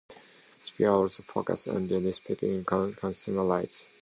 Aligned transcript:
Speier 0.63 0.93
also 0.93 1.21
focused 1.21 1.67
on 1.67 1.87
representing 1.87 2.65
consumer 2.65 3.45
rights. 3.45 3.85